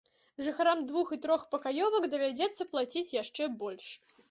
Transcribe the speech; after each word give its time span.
Жыхарам 0.45 0.79
двух- 0.91 1.11
і 1.17 1.19
трохпакаёвак 1.25 2.09
давядзецца 2.15 2.69
плаціць 2.75 3.07
яшчэ 3.23 3.53
больш. 3.63 3.95